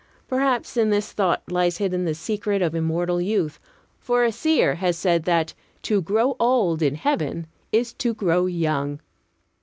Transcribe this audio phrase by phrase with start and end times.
[0.27, 3.59] Perhaps in this thought lies hidden the secret of immortal youth;
[3.99, 8.99] for a seer has said that "to grow old in heaven is to grow young."